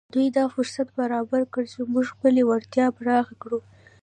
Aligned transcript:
دوی 0.13 0.27
دا 0.37 0.45
فرصت 0.55 0.87
برابر 0.99 1.41
کړی 1.53 1.67
چې 1.73 1.79
موږ 1.93 2.05
خپلې 2.13 2.41
وړتیاوې 2.45 2.95
پراخې 2.99 3.35
کړو 3.41 3.59